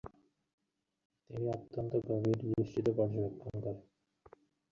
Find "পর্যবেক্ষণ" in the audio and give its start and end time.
2.97-3.53